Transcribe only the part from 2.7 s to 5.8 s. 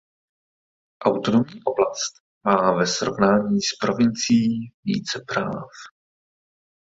ve srovnání s provincií více práv.